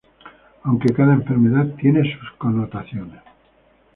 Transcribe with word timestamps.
Aunque, 0.63 0.95
cada 0.95 1.13
enfermedad 1.13 1.75
tiene 1.75 2.01
sus 2.01 2.31
connotaciones. 2.39 3.21